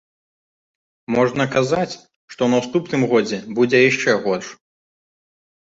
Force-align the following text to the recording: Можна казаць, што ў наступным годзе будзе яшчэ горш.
Можна 1.15 1.43
казаць, 1.57 1.99
што 2.33 2.41
ў 2.47 2.53
наступным 2.55 3.01
годзе 3.13 3.39
будзе 3.61 3.83
яшчэ 3.89 4.17
горш. 4.25 4.47